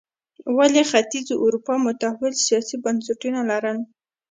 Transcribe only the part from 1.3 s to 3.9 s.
اروپا متحول سیاسي بنسټونه لرل.